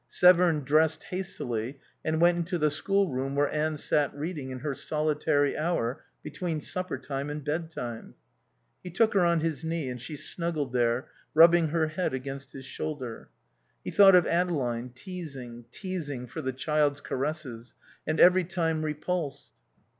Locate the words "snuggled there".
10.15-11.09